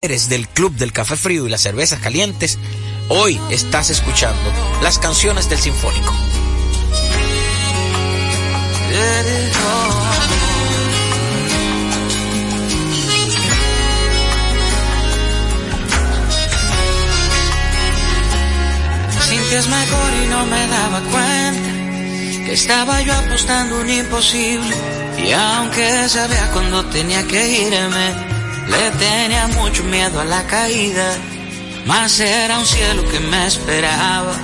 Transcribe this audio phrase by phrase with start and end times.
[0.00, 2.56] eres del Club del Café Frío y las Cervezas Calientes,
[3.08, 6.14] hoy estás escuchando las canciones del Sinfónico.
[19.50, 24.76] es mejor y no me daba cuenta que estaba yo apostando un imposible
[25.26, 28.37] y aunque sabía cuando tenía que irme,
[28.68, 31.16] le tenía mucho miedo a la caída,
[31.86, 34.34] más era un cielo que me esperaba,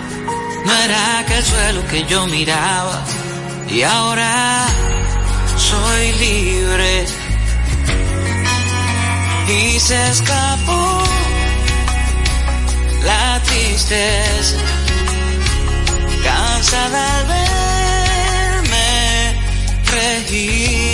[0.64, 3.04] no era aquel suelo que yo miraba
[3.68, 4.66] y ahora
[5.56, 7.06] soy libre.
[9.46, 11.02] Y se escapó
[13.04, 14.56] la tristeza
[16.24, 17.26] cansada al
[18.62, 18.84] verme
[19.84, 20.93] regir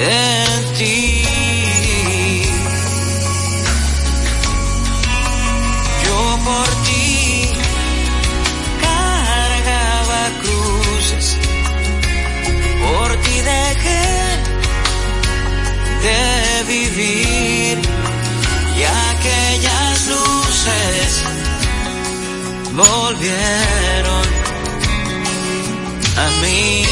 [0.00, 1.22] en ti.
[6.04, 7.48] Yo por ti
[8.82, 11.38] cargaba cruces,
[12.84, 14.08] por ti dejé
[16.06, 17.78] de vivir
[18.76, 21.24] y aquellas luces
[22.74, 24.41] volvieron
[26.16, 26.84] a mí.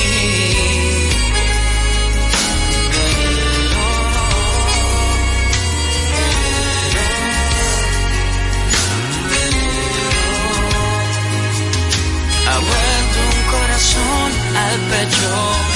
[12.48, 15.70] Ha vuelto un corazón al pecho.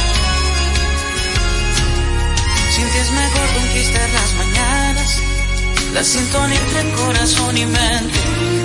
[2.95, 5.19] Es mejor conquistar las mañanas,
[5.93, 8.21] la sintonía entre corazón y mente,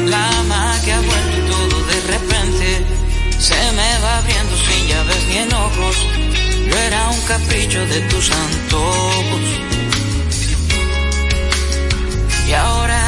[0.05, 2.98] la magia ha vuelto todo de repente
[3.39, 5.95] se me va abriendo sin llaves ni enojos.
[6.67, 9.45] Yo era un capricho de tus antojos.
[12.47, 13.01] Y ahora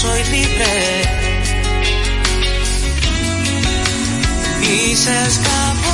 [0.00, 1.02] soy libre.
[4.62, 5.91] Y se escapó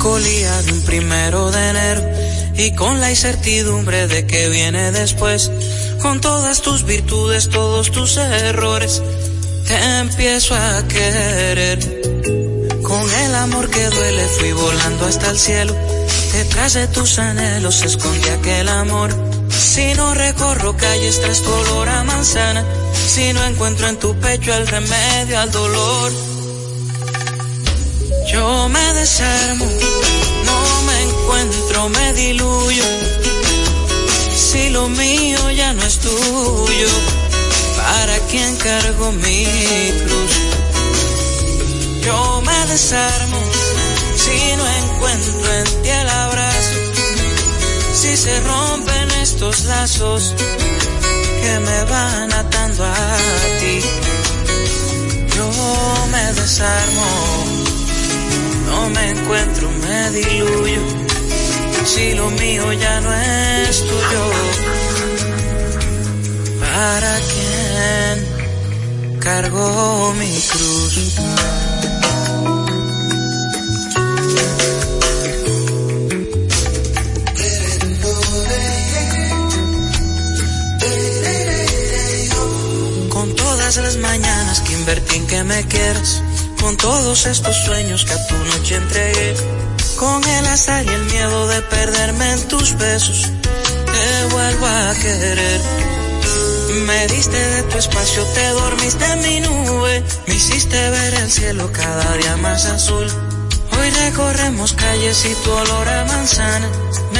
[0.00, 2.02] melancolía de un primero de enero
[2.54, 5.50] y con la incertidumbre de que viene después,
[6.00, 9.02] con todas tus virtudes, todos tus errores,
[9.66, 11.78] te empiezo a querer.
[12.82, 15.76] Con el amor que duele fui volando hasta el cielo.
[16.32, 19.14] Detrás de tus anhelos se aquel amor.
[19.50, 22.64] Si no recorro calles tras tu olor a manzana,
[23.06, 26.29] si no encuentro en tu pecho el remedio al dolor,
[28.32, 29.66] yo me desarmo,
[30.44, 32.84] no me encuentro, me diluyo.
[34.34, 36.88] Si lo mío ya no es tuyo,
[37.76, 39.46] ¿para quién cargo mi
[40.04, 40.34] cruz?
[42.04, 43.40] Yo me desarmo
[44.16, 46.76] si no encuentro en ti el abrazo,
[47.94, 50.34] si se rompen estos lazos
[51.42, 53.16] que me van atando a
[53.60, 53.80] ti.
[55.36, 55.50] Yo
[56.12, 57.06] me desarmo,
[58.70, 60.82] no me encuentro, me diluyo.
[61.84, 64.24] Si lo mío ya no es tuyo,
[66.60, 68.16] ¿para quién
[69.20, 70.94] cargo mi cruz?
[83.08, 86.22] Con todas las mañanas que invertí en que me quieras
[86.60, 89.34] con todos estos sueños que a tu noche entregué,
[89.96, 95.60] con el azar y el miedo de perderme en tus besos, te vuelvo a querer.
[96.86, 101.70] Me diste de tu espacio, te dormiste en mi nube, me hiciste ver el cielo
[101.72, 103.06] cada día más azul.
[103.78, 106.68] Hoy recorremos calles y tu olor a manzana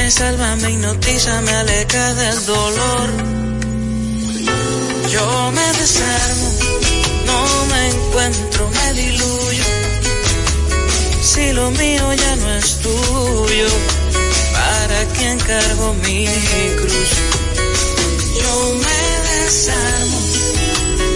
[0.01, 3.09] me salva, me hipnotiza, me aleja del dolor.
[5.09, 6.47] Yo me desarmo,
[7.25, 9.63] no me encuentro, me diluyo.
[11.21, 13.67] Si lo mío ya no es tuyo,
[14.53, 16.25] ¿para quién cargo mi
[16.81, 17.11] cruz?
[18.41, 20.19] Yo me desarmo,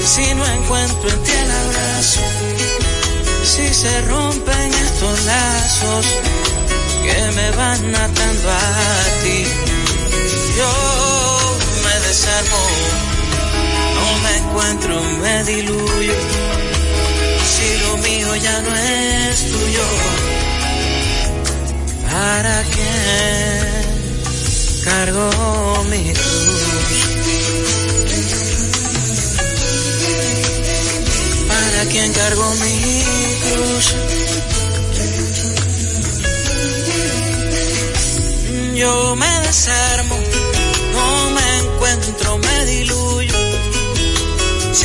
[0.06, 2.22] si no encuentro en ti el abrazo.
[3.44, 6.06] Si se rompen estos lazos
[7.04, 9.44] que me van atando a ti,
[10.58, 13.15] yo me desarmo
[14.56, 16.14] encuentro, me diluyo.
[17.54, 19.86] Si lo mío ya no es tuyo,
[22.10, 23.76] ¿para quién
[24.86, 26.56] cargo mi cruz?
[31.50, 33.04] ¿Para quién cargo mi
[33.44, 33.96] cruz?
[38.76, 40.16] Yo me desarmo,
[40.94, 43.25] no me encuentro, me diluyo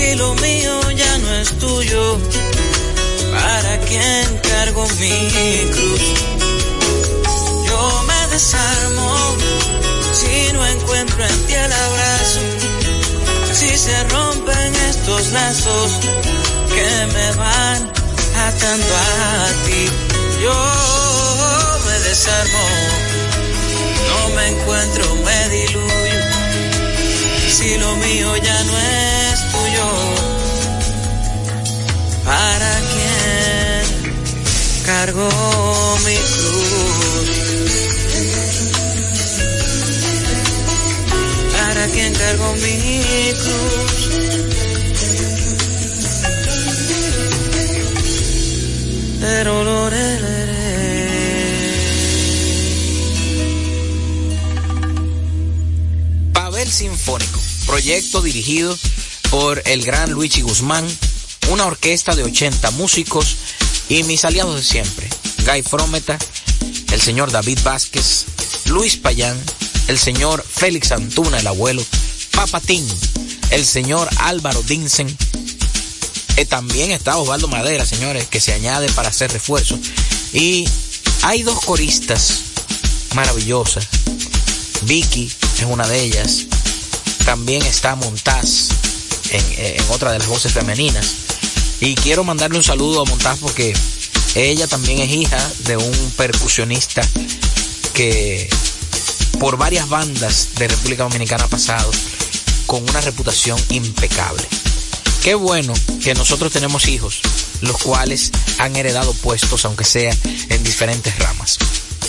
[0.00, 2.18] si lo mío ya no es tuyo,
[3.32, 5.16] ¿para quién cargo mi
[5.74, 6.04] cruz?
[7.68, 9.08] Yo me desarmo
[10.20, 12.40] si no encuentro en ti el abrazo,
[13.52, 15.90] si se rompen estos lazos
[16.74, 17.80] que me van
[18.48, 19.82] atando a ti.
[20.44, 20.58] Yo
[21.86, 22.64] me desarmo,
[24.08, 26.20] no me encuentro, me diluyo,
[27.56, 29.49] si lo mío ya no es
[32.30, 34.14] ¿Para quién
[34.86, 35.28] cargo
[36.06, 37.28] mi cruz?
[41.52, 44.10] ¿Para quién cargo mi cruz?
[49.20, 49.90] Pero lo
[56.32, 58.78] Pavel Sinfónico, proyecto dirigido
[59.30, 60.86] por el gran Luigi Guzmán,
[61.50, 63.36] una orquesta de 80 músicos
[63.88, 65.08] y mis aliados de siempre,
[65.44, 66.18] Guy Frometa,
[66.92, 68.24] el señor David Vázquez,
[68.66, 69.38] Luis Payán,
[69.88, 71.84] el señor Félix Antuna, el abuelo,
[72.32, 72.86] Papatín,
[73.50, 75.14] el señor Álvaro Dinsen,
[76.40, 79.78] y también está Osvaldo Madera, señores, que se añade para hacer refuerzo.
[80.32, 80.66] Y
[81.22, 82.40] hay dos coristas
[83.14, 83.86] maravillosas.
[84.82, 86.46] Vicky es una de ellas.
[87.26, 88.68] También está Montaz,
[89.30, 91.29] en, otra de las voces femeninas.
[91.80, 93.74] Y quiero mandarle un saludo a Montaz porque
[94.34, 97.02] ella también es hija de un percusionista
[97.94, 98.48] que
[99.38, 101.90] por varias bandas de República Dominicana ha pasado
[102.66, 104.46] con una reputación impecable.
[105.22, 105.72] Qué bueno
[106.02, 107.20] que nosotros tenemos hijos,
[107.62, 110.14] los cuales han heredado puestos, aunque sea
[110.50, 111.58] en diferentes ramas.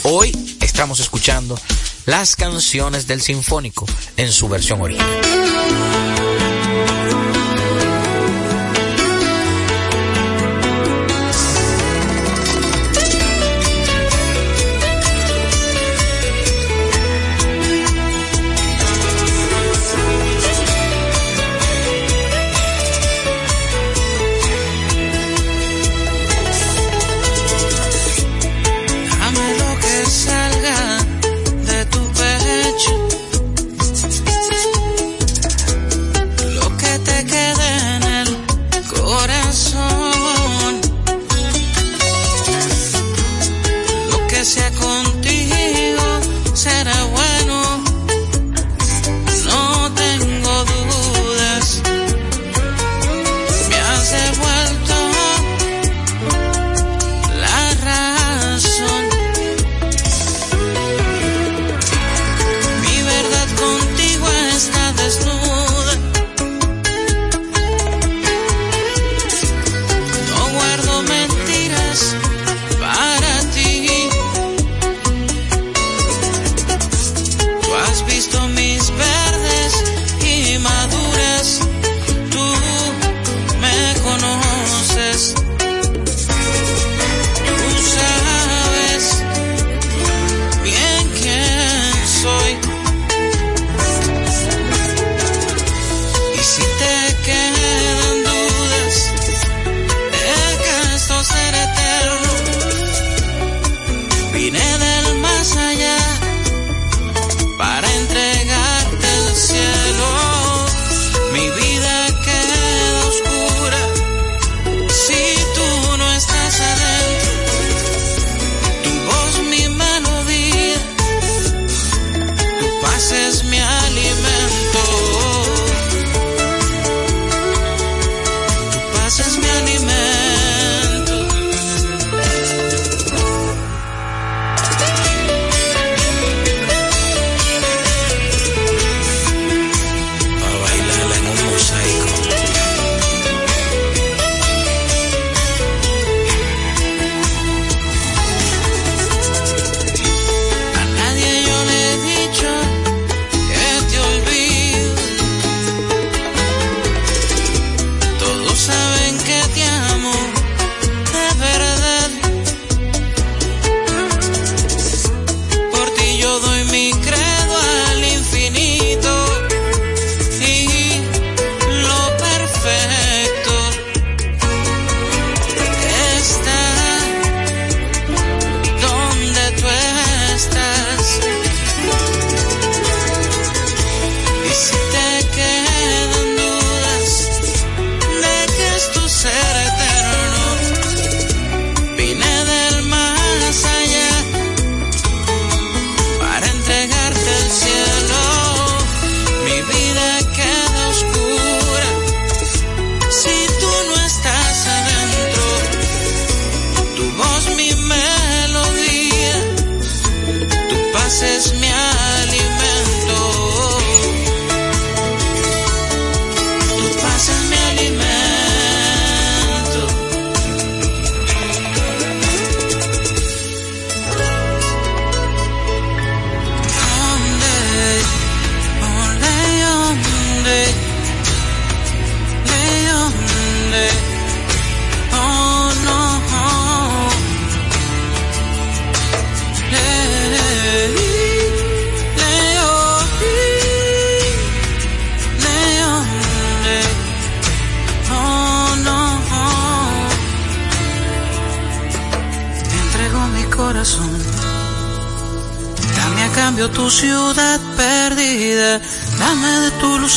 [0.03, 1.59] Hoy estamos escuchando
[2.05, 3.85] las canciones del Sinfónico
[4.17, 6.10] en su versión original.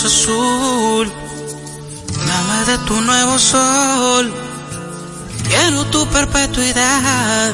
[0.06, 1.12] Azul,
[2.26, 4.32] dame de tu nuevo sol.
[5.48, 7.52] Quiero tu perpetuidad,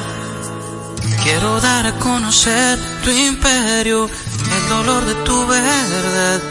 [1.23, 4.09] quiero dar a conocer tu imperio,
[4.55, 6.41] el dolor de tu verdad,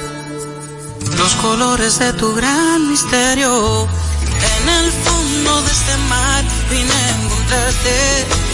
[1.18, 3.88] los colores de tu gran misterio.
[4.52, 8.50] En el fondo de este mar vine a encontrarte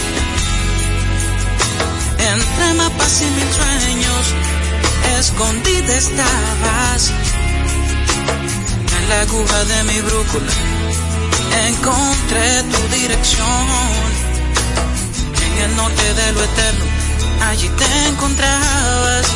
[2.18, 4.24] entre mapas y mil sueños,
[5.18, 7.12] escondida estabas.
[9.08, 10.52] La aguja de mi brújula
[11.68, 13.66] encontré tu dirección.
[15.46, 16.84] En el norte de lo eterno,
[17.48, 19.26] allí te encontrabas.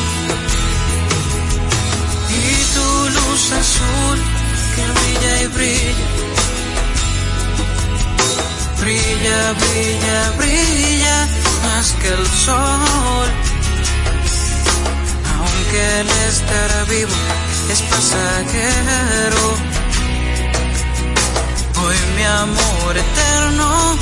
[2.29, 4.17] Y tu luz azul
[4.75, 5.95] que brilla y brilla.
[8.81, 11.27] Brilla, brilla, brilla
[11.63, 13.29] más que el sol.
[15.37, 17.40] Aunque el estar vivo
[17.71, 19.45] es pasajero.
[21.81, 23.97] Hoy mi amor eterno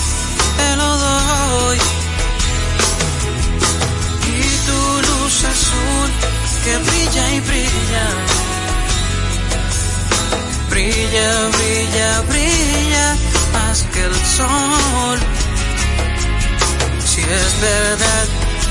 [0.58, 1.78] te lo doy.
[4.38, 6.10] Y tu luz azul
[6.64, 8.06] que brilla y brilla.
[10.72, 13.08] Brilla, brilla, brilla
[13.54, 15.20] más que el sol
[17.06, 18.28] si es verdad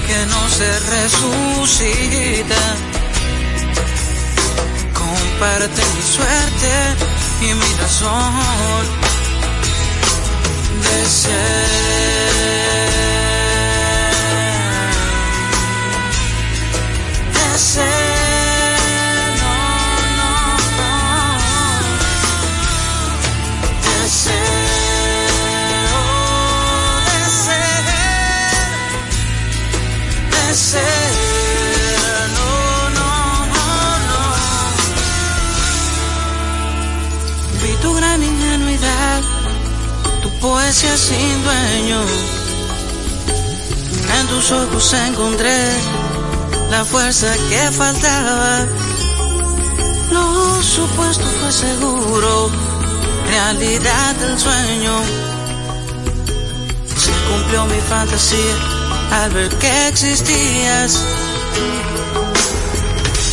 [0.06, 2.87] que no se resucita.
[5.38, 6.96] Comparte mi suerte
[7.42, 8.34] y mi razón
[10.82, 12.17] de ser.
[40.72, 42.00] Sin dueño.
[44.18, 45.72] En tus ojos encontré
[46.70, 48.66] la fuerza que faltaba.
[50.10, 52.50] Lo supuesto fue seguro,
[53.28, 54.92] realidad del sueño.
[56.96, 58.56] Se cumplió mi fantasía
[59.10, 61.02] al ver que existías.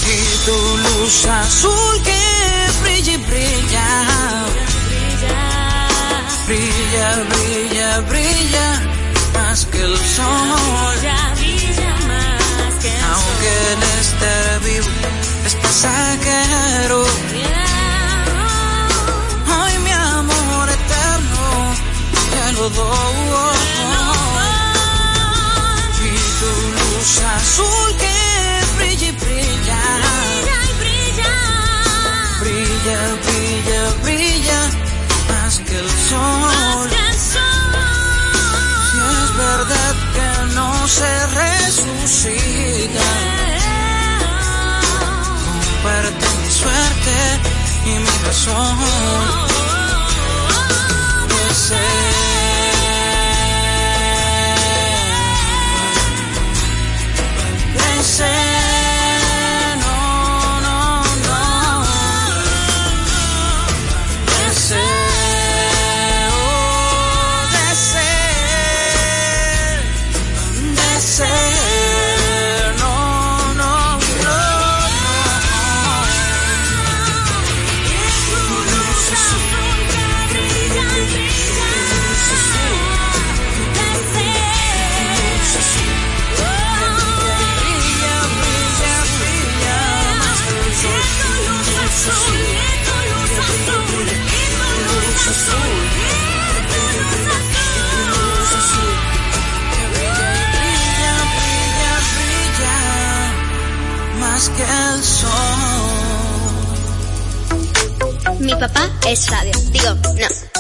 [0.08, 4.65] Y tu luz azul que brilla y brilla.
[6.48, 8.82] Brilla, brilla, brilla
[9.34, 11.00] más que el sol.
[13.12, 14.88] Aunque el estar vivo
[15.48, 17.04] es pasajero.
[19.60, 21.46] Ay, mi amor eterno,
[22.32, 23.58] te lo doy.
[26.04, 28.18] Y tu luz azul que
[28.78, 29.82] brilla y brilla.
[32.40, 34.85] Brilla, brilla, brilla más
[35.76, 36.90] que el sol.
[38.92, 43.10] Si es verdad que no se resucita,
[45.66, 47.16] comparte mi suerte
[47.86, 48.78] y mi razón
[51.30, 52.16] de ser.
[57.78, 57.92] De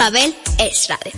[0.05, 1.11] no, Pavel es radio.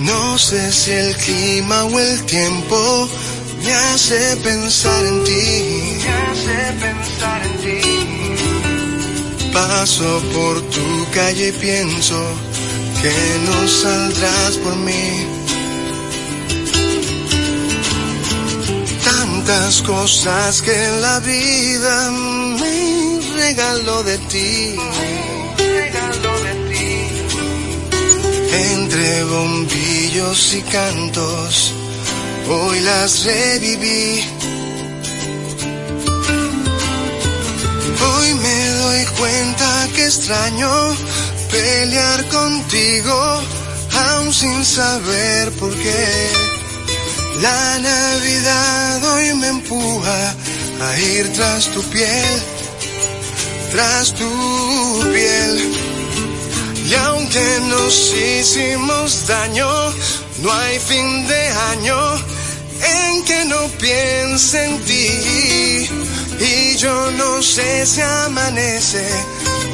[0.00, 3.08] No sé si el clima o el tiempo
[3.64, 5.98] me hace pensar en ti.
[6.02, 7.80] Me hace pensar en ti.
[9.52, 12.16] Paso por tu calle y pienso
[13.02, 13.12] que
[13.46, 15.31] no saldrás por mí.
[19.52, 24.76] Tantas cosas que la vida me regaló de ti.
[28.72, 31.74] Entre bombillos y cantos,
[32.48, 34.24] hoy las reviví.
[38.08, 40.70] Hoy me doy cuenta que extraño
[41.50, 43.42] pelear contigo,
[44.00, 46.41] aún sin saber por qué.
[47.42, 50.34] La Navidad hoy me empuja
[50.80, 52.42] a ir tras tu piel,
[53.72, 54.30] tras tu
[55.12, 55.72] piel.
[56.86, 59.68] Y aunque nos hicimos daño,
[60.38, 61.98] no hay fin de año
[62.80, 65.88] en que no piense en ti.
[66.38, 69.04] Y yo no sé si amanece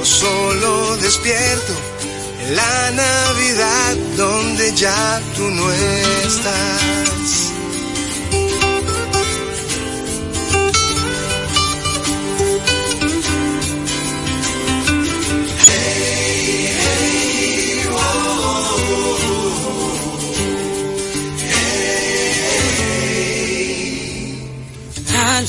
[0.00, 1.74] o solo despierto
[2.40, 5.70] en la Navidad donde ya tú no
[6.24, 7.37] estás.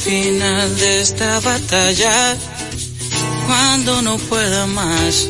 [0.09, 2.35] Final de esta batalla,
[3.45, 5.27] cuando no pueda más,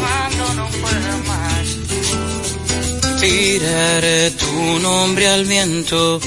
[0.00, 1.66] cuando no pueda más,
[3.20, 6.20] tiraré tu nombre al viento,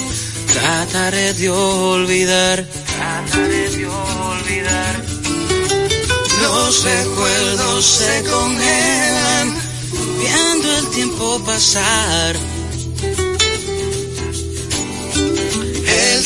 [0.54, 2.64] trataré de olvidar,
[2.98, 4.96] trataré de olvidar.
[6.44, 9.56] Los recuerdos se congelan,
[10.20, 12.36] viendo el tiempo pasar.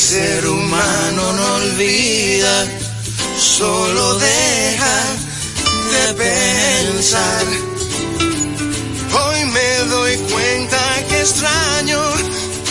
[0.01, 2.65] Ser humano no olvida,
[3.37, 4.97] solo deja
[5.93, 7.45] de pensar.
[9.21, 12.01] Hoy me doy cuenta que extraño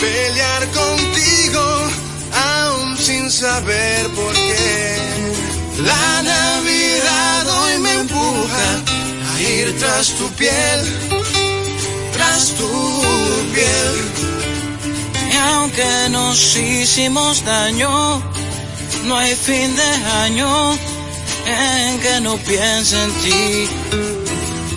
[0.01, 1.63] pelear contigo,
[2.33, 4.97] aún sin saber por qué.
[5.85, 8.67] La Navidad hoy me empuja
[9.33, 10.79] a ir tras tu piel,
[12.13, 12.69] tras tu
[13.53, 14.40] piel.
[15.31, 18.21] Y aunque nos hicimos daño,
[19.05, 19.91] no hay fin de
[20.25, 20.73] año
[21.45, 23.69] en que no piense en ti.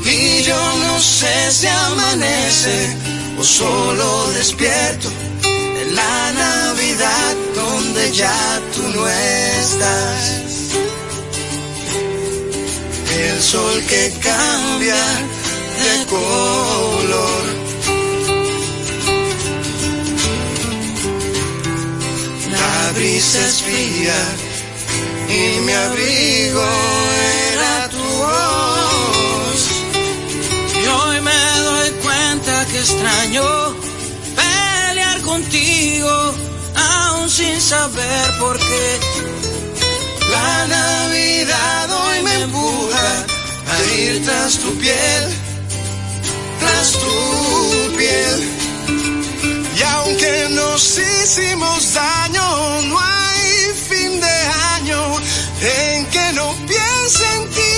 [0.05, 2.97] Y yo no sé si amanece
[3.39, 5.09] o solo despierto
[5.43, 10.45] en la Navidad donde ya tú no estás.
[13.17, 15.03] El sol que cambia
[15.85, 17.64] de color.
[22.95, 24.19] Brisa es fría
[25.29, 26.65] y mi abrigo
[27.53, 29.61] era tu voz.
[30.83, 33.75] Y hoy me doy cuenta que extraño
[34.37, 36.35] pelear contigo,
[36.75, 39.01] aún sin saber por qué.
[40.31, 43.27] La Navidad hoy me empuja
[43.73, 45.25] a ir tras tu piel,
[46.61, 48.54] tras tu piel.
[49.77, 54.37] Y aunque nos hicimos daño, no hay fin de
[54.77, 55.17] año
[55.61, 57.75] en que no piense en ti.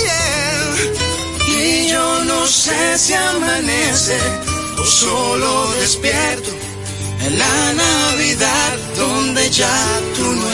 [1.48, 4.18] Y yo no sé si amanece
[4.78, 6.50] o solo despierto
[7.20, 10.52] en la Navidad donde ya tú no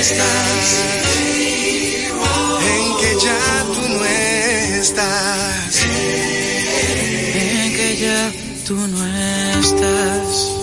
[0.00, 0.68] estás.
[2.74, 5.82] En que ya tú no estás.
[7.34, 8.32] En que ya
[8.66, 9.06] tú no
[9.58, 10.55] estás.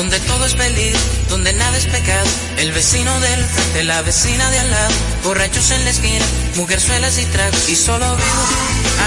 [0.00, 0.96] Donde todo es feliz,
[1.28, 2.26] donde nada es pecado.
[2.56, 6.24] El vecino del frente, la vecina de al lado, borrachos en la esquina,
[6.56, 7.68] mujerzuelas y tragos.
[7.68, 8.44] Y solo vivo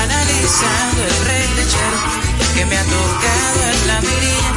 [0.03, 1.99] analizando el rey lechero
[2.53, 4.51] que me ha tocado en la mirilla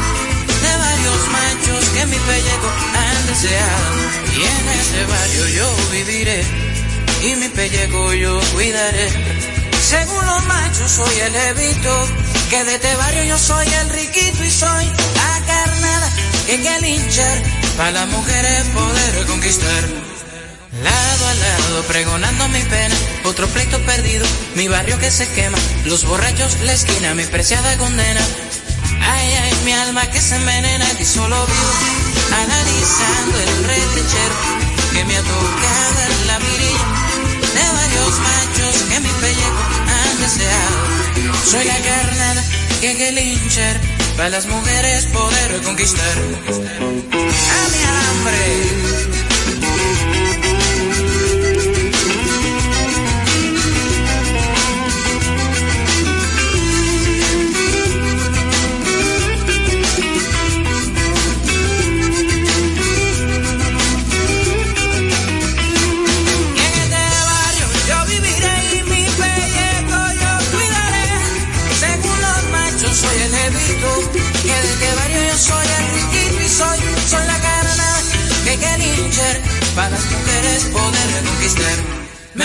[0.61, 2.69] de varios machos que mi pellejo
[3.01, 3.95] han deseado.
[4.37, 6.43] Y en ese barrio yo viviré
[7.23, 9.09] y mi pellejo yo cuidaré.
[9.81, 12.07] Según los machos soy el levito,
[12.51, 14.85] que de este barrio yo soy el riquito y soy
[16.47, 17.43] en el hinchar,
[17.75, 19.83] para las mujeres poder conquistar.
[20.83, 26.05] Lado a lado, pregonando mi pena, otro pleito perdido, mi barrio que se quema, los
[26.05, 28.21] borrachos, la esquina, mi preciada condena.
[29.01, 34.35] Ay, ay, mi alma que se envenena y solo vivo analizando el retrechero
[34.93, 36.87] que me ha tocado en la mirilla
[37.55, 40.77] de varios machos que mi pellejo han deseado.
[41.45, 42.43] Soy la carnada
[42.81, 43.79] que que linchar
[44.15, 46.17] para las mujeres poder conquistar.
[46.17, 49.16] A mi hambre.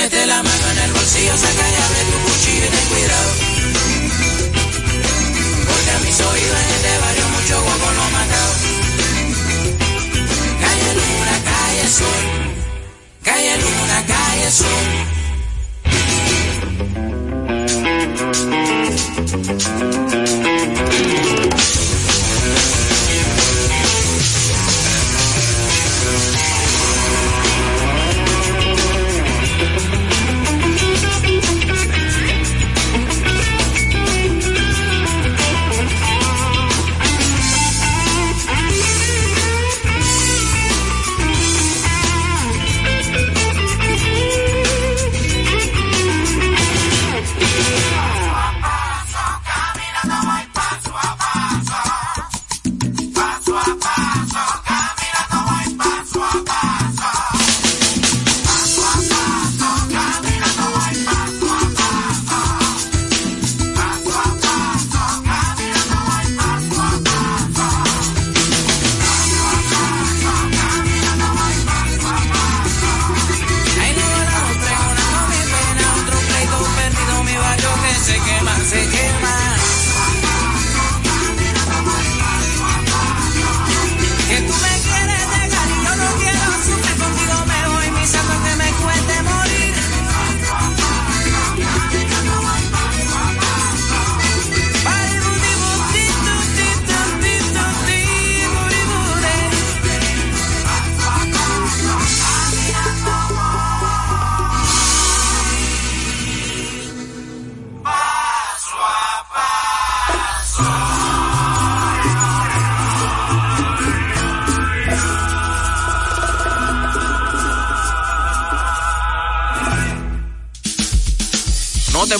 [0.02, 3.30] Mete la mano en el bolsillo, saca y abre tu cuchillo y ten cuidado.
[5.68, 8.52] Porque a mis oídos en este barrio mucho guapo lo matado.
[10.60, 12.24] Calle luna, calle sol.
[13.22, 14.86] Calle luna, calle sol.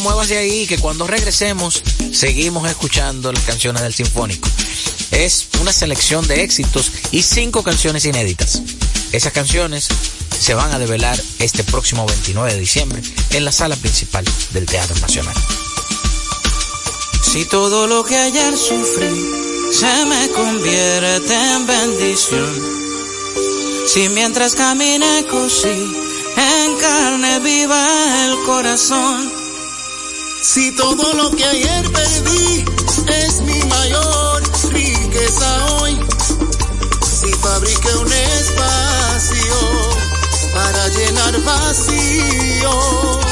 [0.03, 4.49] Muevas de ahí que cuando regresemos seguimos escuchando las canciones del Sinfónico.
[5.13, 8.63] Es una selección de éxitos y cinco canciones inéditas.
[9.13, 9.89] Esas canciones
[10.39, 14.99] se van a develar este próximo 29 de diciembre en la sala principal del Teatro
[15.01, 15.35] Nacional.
[17.23, 22.63] Si todo lo que ayer sufrí se me convierte en bendición,
[23.87, 25.69] si mientras caminé cosí
[26.37, 29.42] en carne viva el corazón,
[30.43, 32.65] si todo lo que ayer perdí
[33.07, 35.99] es mi mayor riqueza hoy.
[37.01, 39.55] Si fabriqué un espacio
[40.53, 43.25] para llenar vacíos.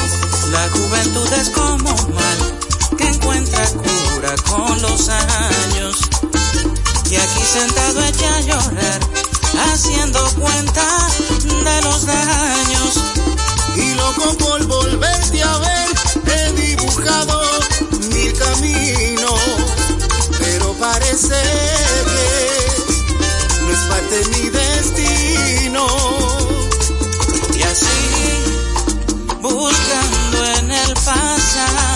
[0.51, 2.57] La juventud es como un mal
[2.97, 5.97] que encuentra cura con los años.
[7.09, 8.99] Y aquí sentado echa a llorar,
[9.69, 11.07] haciendo cuenta
[11.43, 13.03] de los daños.
[13.75, 15.81] Y loco por volverte a ver
[18.09, 19.39] mil caminos,
[20.39, 21.41] pero parece
[22.05, 25.85] que no es parte de mi destino.
[27.53, 28.43] Y así,
[29.41, 31.90] buscando en el pasado,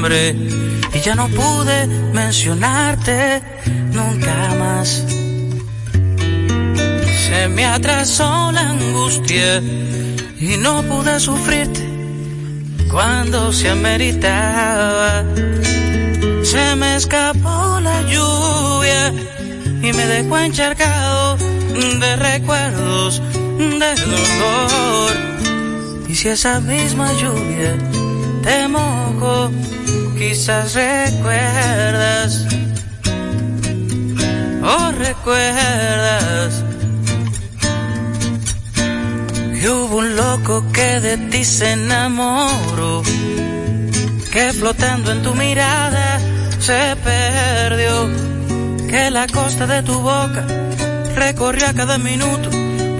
[0.00, 3.42] y ya no pude mencionarte
[3.90, 5.04] nunca más.
[7.26, 9.60] Se me atrasó la angustia
[10.38, 11.84] y no pude sufrirte
[12.92, 15.24] cuando se ameritaba.
[16.44, 19.12] Se me escapó la lluvia
[19.82, 23.20] y me dejó encharcado de recuerdos
[23.58, 25.12] de dolor.
[26.08, 27.76] Y si esa misma lluvia
[28.42, 29.50] te mojo,
[30.18, 32.44] quizás recuerdas,
[34.62, 36.64] oh recuerdas,
[39.60, 43.02] que hubo un loco que de ti se enamoró,
[44.32, 46.20] que flotando en tu mirada
[46.58, 48.08] se perdió,
[48.88, 50.44] que la costa de tu boca
[51.14, 52.50] recorrió a cada minuto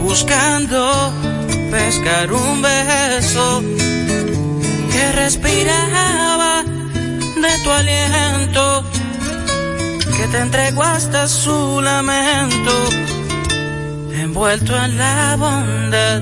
[0.01, 1.13] buscando
[1.71, 3.63] pescar un beso
[4.93, 5.89] que respiraba
[6.23, 6.28] de
[7.69, 8.83] tu aliento,
[10.17, 12.75] que te entregó hasta su lamento,
[14.11, 16.21] envuelto en la bondad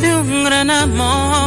[0.00, 1.37] de un gran amor.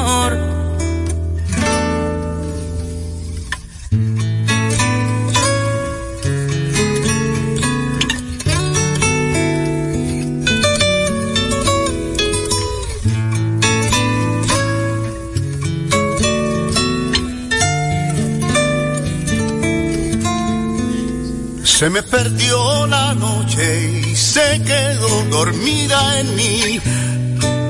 [21.82, 26.80] Se me perdió la noche y se quedó dormida en mí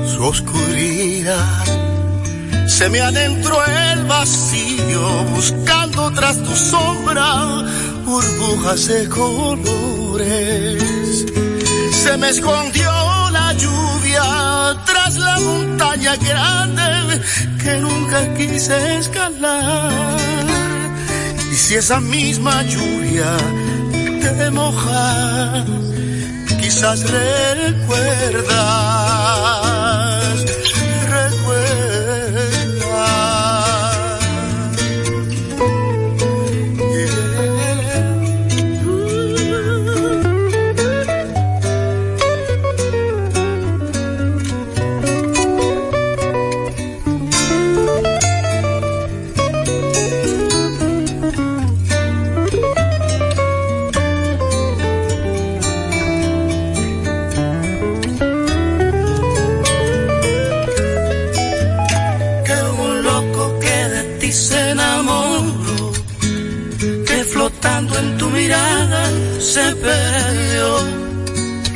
[0.06, 1.64] su oscuridad.
[2.68, 7.64] Se me adentró el vacío buscando tras tu sombra
[8.04, 10.84] burbujas de colores.
[12.04, 12.92] Se me escondió
[13.30, 17.18] la lluvia tras la montaña grande
[17.64, 20.18] que nunca quise escalar.
[21.50, 23.38] Y si esa misma lluvia
[24.22, 25.64] te moja,
[26.60, 28.52] quizás recuerdas,
[69.42, 70.78] se perdió,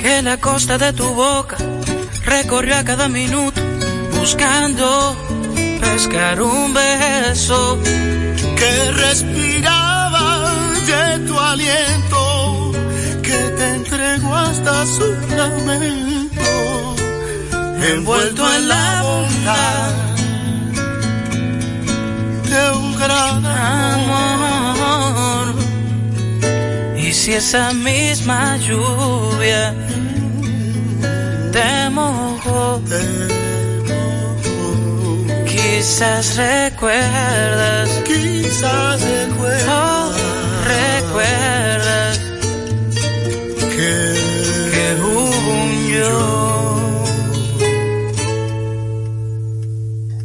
[0.00, 1.56] que la costa de tu boca
[2.24, 3.60] recorrió a cada minuto
[4.18, 5.16] buscando
[5.80, 7.78] pescar un beso
[8.56, 10.52] que respiraba
[10.86, 12.72] de tu aliento,
[13.22, 16.96] que te entregó hasta su lamento,
[17.82, 19.02] envuelto en la
[27.36, 29.74] esa misma lluvia
[31.52, 32.80] te mojó,
[35.44, 40.12] quizás recuerdas, quizás recuerdas, oh,
[40.64, 42.18] recuerdas
[43.58, 44.14] que,
[44.72, 47.04] que hubo un yo.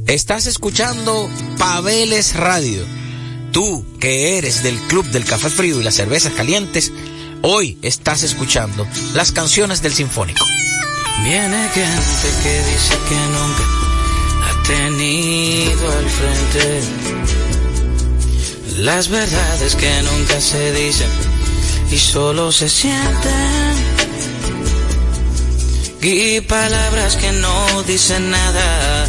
[0.08, 2.86] Estás escuchando Pabeles Radio.
[3.52, 6.91] Tú, que eres del Club del Café Frío y las Cervezas Calientes,
[7.43, 10.43] hoy estás escuchando las canciones del Sinfónico.
[11.23, 13.63] Viene gente que dice que nunca
[14.43, 16.81] ha tenido al frente
[18.79, 21.09] las verdades que nunca se dicen
[21.91, 23.75] y solo se sienten
[26.01, 29.07] y palabras que no dicen nada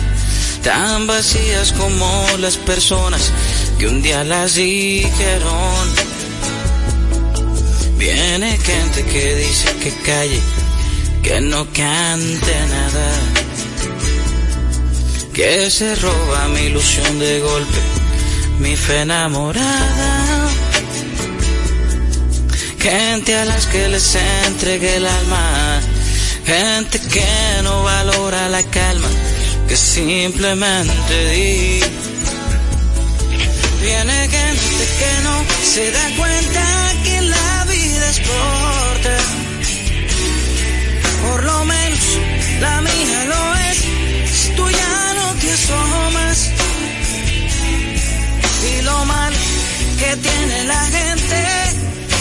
[0.63, 3.33] tan vacías como las personas
[3.83, 5.95] que un día las dijeron
[7.99, 10.41] viene gente que dice que calle
[11.21, 13.11] que no cante nada,
[15.35, 17.81] que se roba mi ilusión de golpe,
[18.61, 20.49] mi fe enamorada,
[22.79, 24.15] gente a las que les
[24.47, 25.81] entregue el alma,
[26.47, 29.09] gente que no valora la calma,
[29.67, 32.02] que simplemente di.
[33.83, 36.65] Viene gente que no se da cuenta
[37.03, 39.17] que la vida es corta.
[41.23, 42.05] Por lo menos
[42.61, 43.79] la mía lo es.
[44.39, 46.51] Si tú ya no te asomas.
[48.71, 49.33] Y lo mal
[49.99, 51.45] que tiene la gente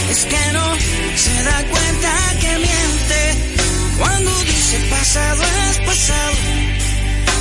[0.10, 0.68] es que no
[1.16, 3.20] se da cuenta que miente.
[4.00, 6.38] Cuando dice pasado es pasado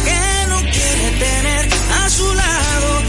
[0.05, 1.69] que no quiere tener
[2.03, 3.03] a su lado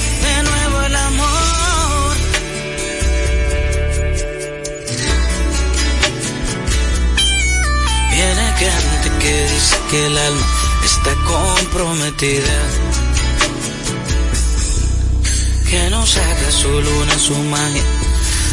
[9.91, 10.47] que el alma
[10.85, 12.55] está comprometida
[15.69, 17.83] que no saca su luna, su magia,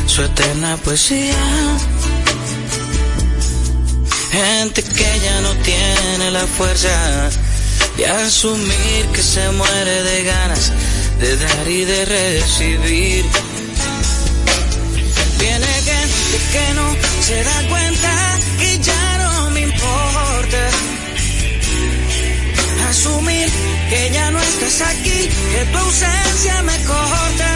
[0.06, 1.36] su eterna poesía.
[4.32, 7.30] Gente que ya no tiene la fuerza
[7.96, 10.72] de asumir que se muere de ganas
[11.20, 13.24] de dar y de recibir.
[15.38, 18.97] Viene gente que no se da cuenta que ya
[23.88, 27.50] que ya no estás aquí, que tu ausencia me corta.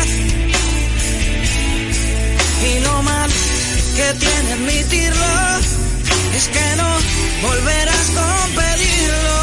[2.70, 3.30] Y lo mal
[3.96, 5.26] que tiene admitirlo
[6.36, 6.90] es que no
[7.48, 9.36] volverás con pedirlo.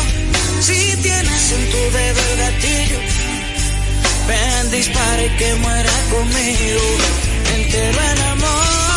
[0.61, 2.99] Si tienes en tu dedo el gatillo,
[4.27, 6.81] ven, dispara que muera conmigo.
[7.55, 8.88] Entero el amor.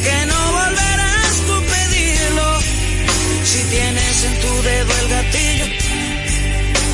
[0.00, 2.60] Que no volverás tú pedirlo.
[3.44, 5.66] Si tienes en tu dedo el gatillo,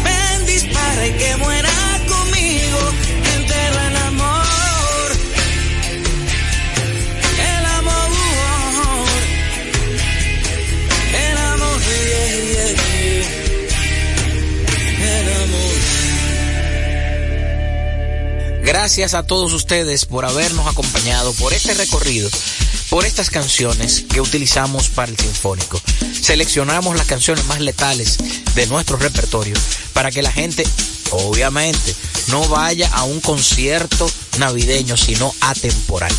[0.05, 1.71] ven, dispara y que muera
[2.09, 2.81] conmigo.
[3.37, 5.11] Entero el amor.
[7.39, 8.11] El amor.
[11.27, 11.81] El amor.
[15.01, 15.75] El amor.
[18.65, 22.31] Gracias a todos ustedes por habernos acompañado por este recorrido
[22.95, 25.83] por estas canciones que utilizamos para el sinfónico.
[26.23, 28.19] Seleccionamos las canciones más letales
[28.55, 29.57] de nuestro repertorio
[29.93, 30.65] para que la gente,
[31.11, 31.93] obviamente,
[32.29, 36.15] no vaya a un concierto navideño, sino atemporal.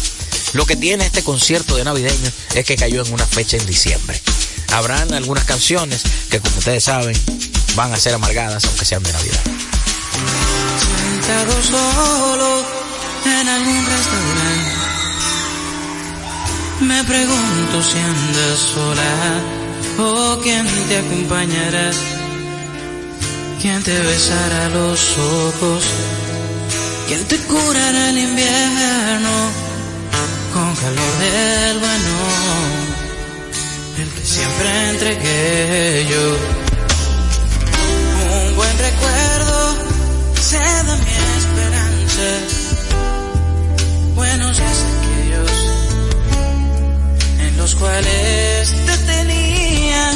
[0.52, 4.22] Lo que tiene este concierto de navideño es que cayó en una fecha en diciembre.
[4.74, 7.18] Habrán algunas canciones que, como ustedes saben,
[7.76, 9.42] van a ser amargadas, aunque sean de Navidad.
[10.78, 12.66] Sentado solo
[13.24, 14.65] en algún restaurante
[16.82, 19.42] me pregunto si andas sola
[19.98, 21.92] o quién te acompañará,
[23.62, 25.84] quién te besará los ojos,
[27.08, 29.32] quién te curará el invierno
[30.54, 32.14] con calor del bueno,
[34.00, 36.38] el que siempre entregué yo.
[38.48, 39.76] Un buen recuerdo
[40.42, 42.30] se da mi esperanza,
[44.16, 45.05] buenos días
[47.66, 50.12] los cuales te tenía.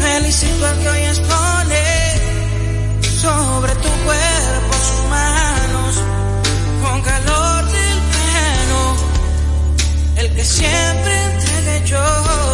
[0.00, 1.84] Felicito al que hoy expone
[3.22, 6.02] sobre tu cuerpo sus manos
[6.82, 8.82] con calor del pelo,
[10.16, 12.53] el que siempre entregué yo.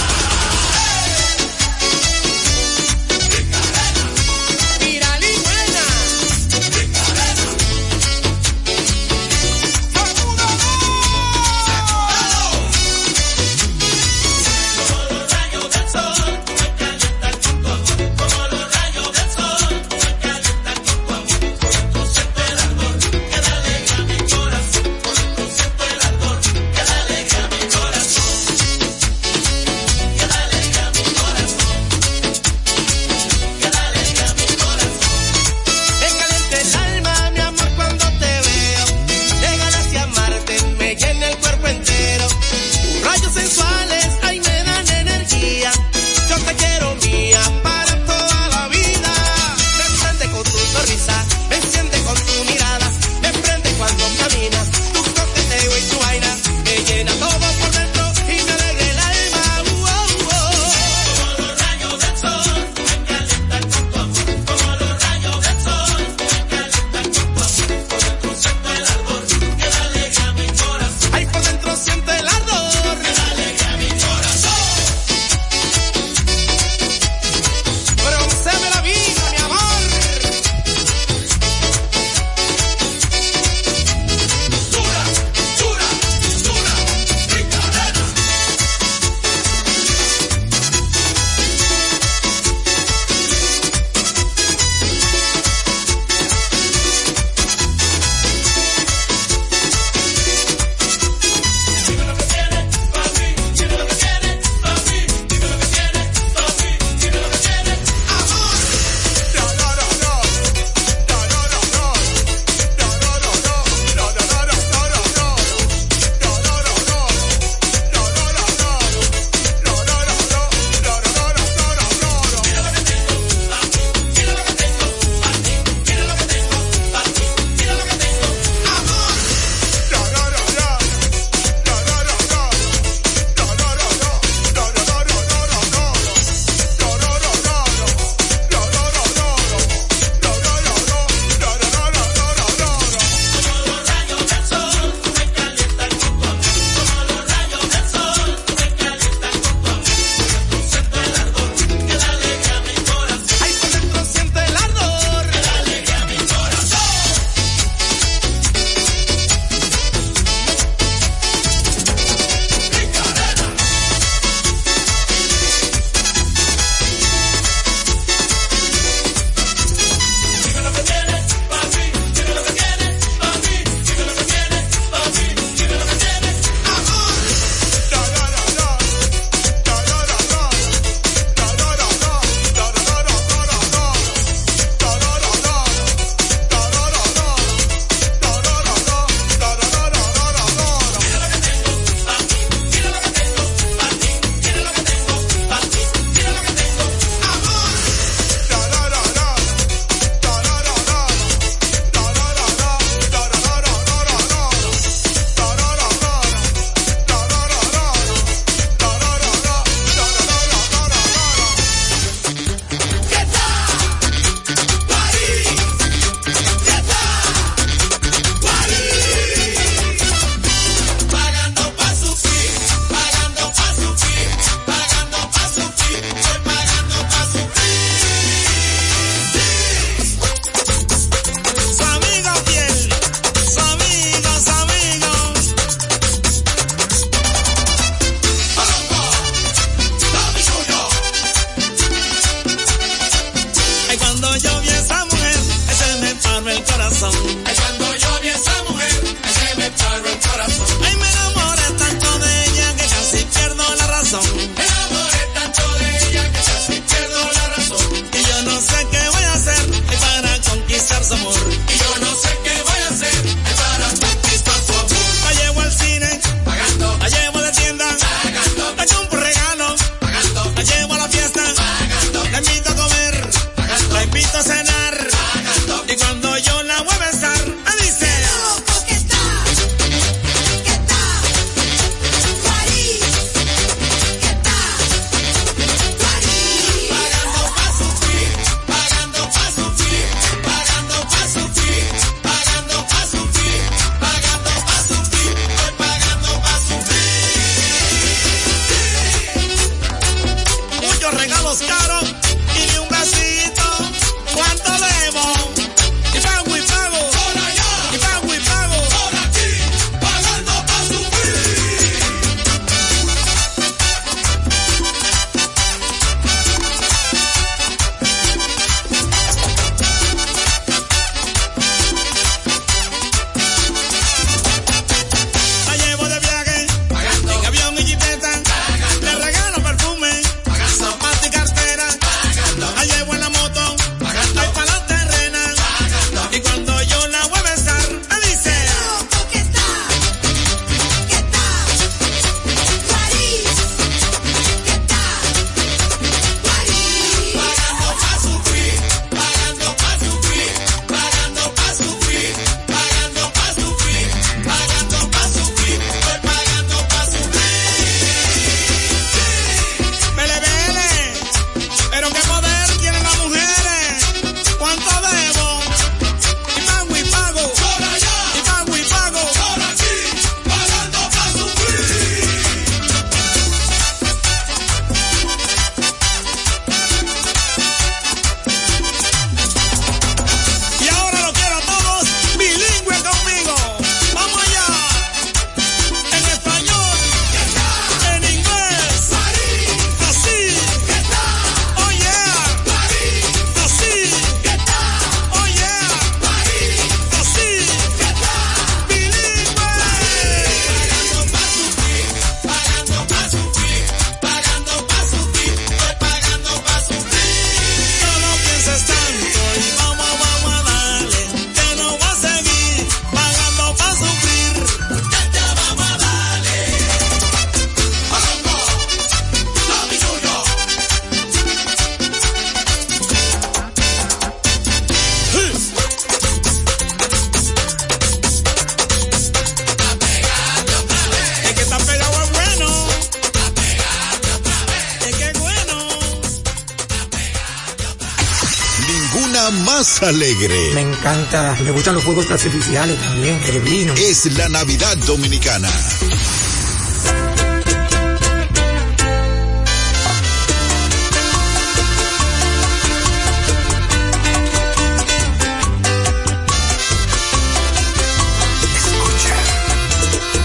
[440.45, 440.73] Alegre.
[440.73, 443.93] Me encanta, me gustan los juegos artificiales también, el vino.
[443.93, 445.69] Es la Navidad Dominicana.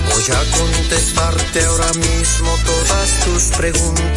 [0.09, 4.16] Voy a contestarte ahora mismo todas tus preguntas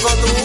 [0.00, 0.39] tengo tu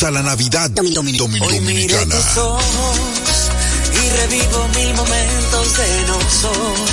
[0.00, 2.16] Regresa la Navidad Domin Domin Domin Hoy Dominicana.
[2.16, 2.60] Tus ojos
[3.92, 6.90] y revivo mil momentos de nosotros.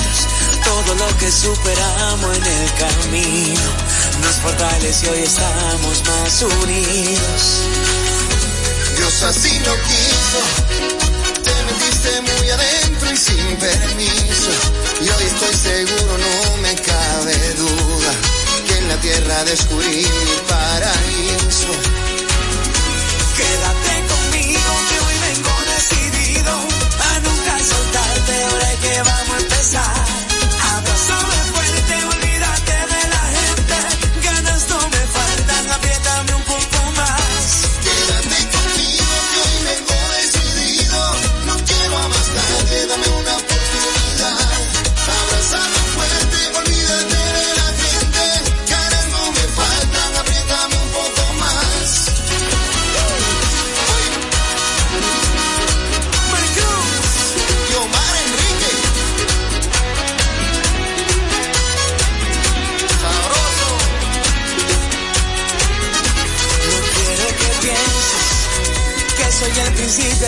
[0.62, 3.60] Todo lo que superamos en el camino
[4.20, 7.62] nos fortalece y hoy estamos más unidos.
[8.96, 10.40] Dios así lo quiso.
[11.44, 14.50] Te metiste muy adentro y sin permiso.
[15.00, 18.12] Y hoy estoy seguro, no me cabe duda,
[18.66, 21.97] que en la tierra descubrí mi paraíso
[23.38, 29.97] Quédate conmigo que hoy vengo decidido a nunca soltarte ahora que vamos a empezar.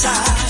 [0.00, 0.49] Side.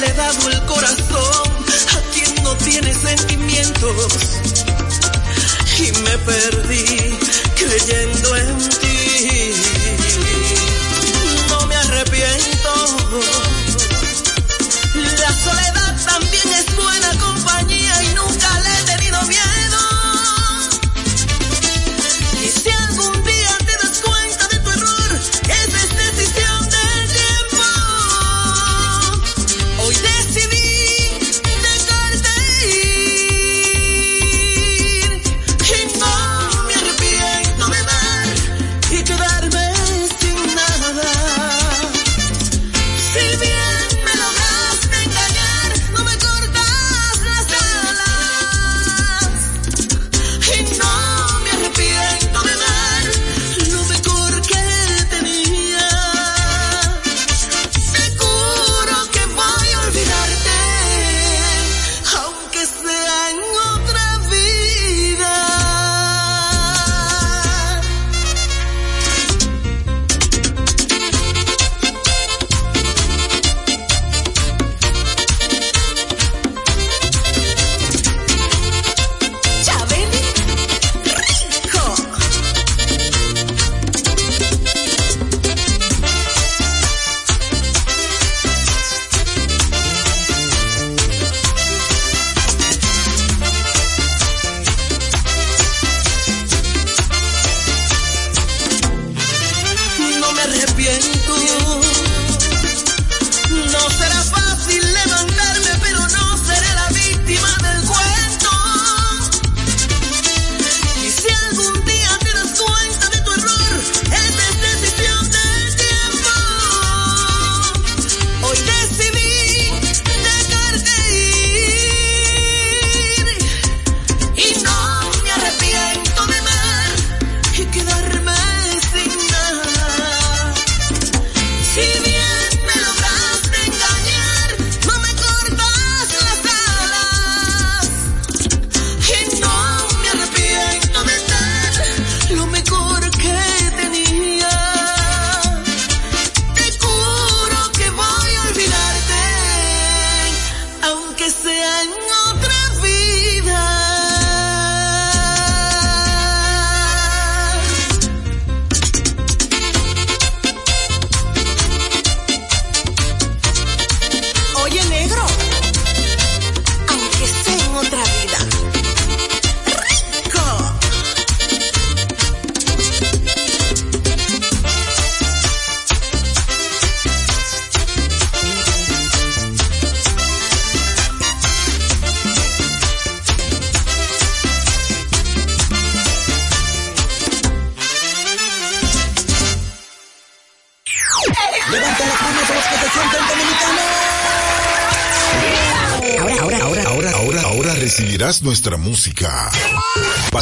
[0.00, 1.52] le he dado el corazón
[1.96, 4.12] a quien no tiene sentimientos
[5.78, 6.57] y me perdí.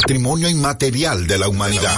[0.07, 1.93] Patrimonio inmaterial de la humanidad.